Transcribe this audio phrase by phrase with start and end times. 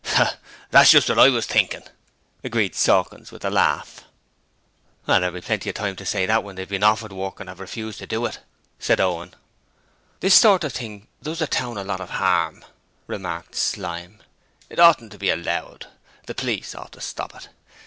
[0.71, 1.83] 'That's just what I was thinkin','
[2.43, 4.03] agreed Sawkins with a laugh.
[5.05, 7.39] 'There will be plenty of time to say that when they have been offered work
[7.39, 8.39] and have refused to do it,'
[8.79, 9.35] said Owen.
[10.19, 12.65] 'This sort of thing does the town a lot of 'arm,'
[13.05, 14.23] remarked Slyme;
[14.71, 15.85] 'it oughtn't to be allowed;
[16.25, 17.49] the police ought to stop it.